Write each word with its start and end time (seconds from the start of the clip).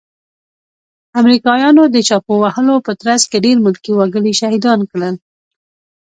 امريکايانو 1.21 1.83
د 1.87 1.97
چاپو 2.07 2.33
وهلو 2.43 2.75
په 2.85 2.91
ترڅ 3.01 3.23
کې 3.29 3.37
ډير 3.45 3.57
ملکي 3.65 3.91
وګړي 3.95 4.33
شهيدان 4.39 4.79
کړل. 4.91 5.15